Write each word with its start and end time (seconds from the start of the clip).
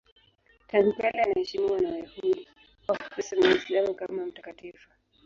Tangu 0.67 0.93
kale 0.93 1.21
anaheshimiwa 1.21 1.79
na 1.81 1.89
Wayahudi, 1.89 2.47
Wakristo 2.87 3.35
na 3.35 3.47
Waislamu 3.47 3.93
kama 3.95 4.25
mtakatifu. 4.25 4.89